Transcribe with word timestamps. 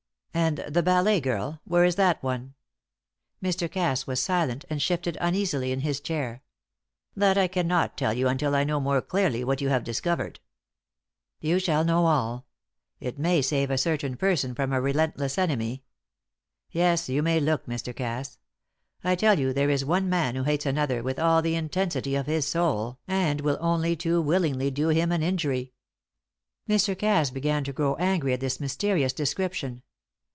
"And 0.33 0.59
the 0.59 0.81
ballet 0.81 1.19
girl? 1.19 1.59
Where 1.65 1.83
is 1.83 1.95
that 1.95 2.23
one?" 2.23 2.55
Mr. 3.43 3.69
Cass 3.69 4.07
was 4.07 4.21
silent 4.21 4.63
and 4.69 4.81
shifted 4.81 5.17
uneasily 5.19 5.73
in 5.73 5.81
his 5.81 5.99
chair. 5.99 6.41
"That 7.17 7.37
I 7.37 7.49
cannot 7.49 7.97
tell 7.97 8.13
you 8.13 8.29
until 8.29 8.55
I 8.55 8.63
know 8.63 8.79
more 8.79 9.01
clearly 9.01 9.43
what 9.43 9.59
you 9.59 9.67
have 9.69 9.83
discovered." 9.83 10.39
"You 11.41 11.59
shall 11.59 11.83
know 11.83 12.05
all. 12.05 12.45
It 13.01 13.19
may 13.19 13.41
save 13.41 13.69
a 13.69 13.77
certain 13.77 14.15
person 14.15 14.55
from 14.55 14.71
a 14.71 14.79
relentless 14.79 15.37
enemy. 15.37 15.83
Yes; 16.71 17.09
you 17.09 17.21
may 17.21 17.41
look, 17.41 17.65
Mr. 17.65 17.93
Cass! 17.93 18.39
I 19.03 19.15
tell 19.15 19.37
you 19.37 19.51
there 19.51 19.69
is 19.69 19.83
one 19.85 20.07
man 20.09 20.35
who 20.35 20.43
hates 20.43 20.65
another 20.65 21.03
with 21.03 21.19
all 21.19 21.41
the 21.41 21.55
intensity 21.55 22.15
of 22.15 22.27
his 22.27 22.47
soul, 22.47 22.99
and 23.05 23.41
will 23.41 23.57
only 23.59 23.97
too 23.97 24.21
willingly 24.21 24.71
do 24.71 24.87
him 24.89 25.11
an 25.11 25.23
injury." 25.23 25.73
Mr. 26.69 26.97
Cass 26.97 27.29
began 27.31 27.65
to 27.65 27.73
grow 27.73 27.95
angry 27.97 28.31
at 28.31 28.39
this 28.39 28.61
mysterious 28.61 29.11
description. 29.11 29.83